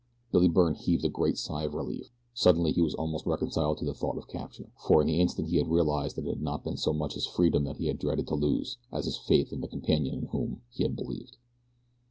[0.31, 2.09] Billy Byrne heaved a great sigh of relief.
[2.33, 5.57] Suddenly he was almost reconciled to the thought of capture, for in the instant he
[5.57, 8.25] had realized that it had not been so much his freedom that he had dreaded
[8.29, 11.37] to lose as his faith in the companion in whom he had believed.